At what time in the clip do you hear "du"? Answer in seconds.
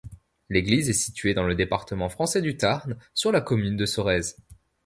2.41-2.57